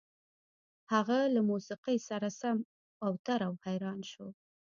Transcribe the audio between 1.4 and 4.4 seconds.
موسيقۍ سره سم اوتر او حيران شو.